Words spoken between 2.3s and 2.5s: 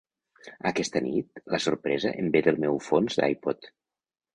ve